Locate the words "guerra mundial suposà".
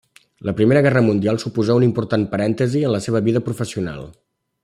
0.85-1.75